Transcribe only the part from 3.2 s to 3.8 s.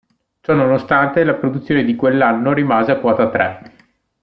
tre.